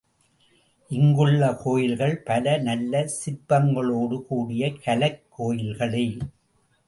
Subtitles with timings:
[0.89, 6.17] இங்குள்ள கோயில்கள் பல நல்ல சிற்பங்களோடு கூடிய கலைக் கோயில்களே.